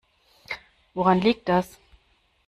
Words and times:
Woran 0.95 1.21
liegt 1.21 1.47
das? 1.47 1.77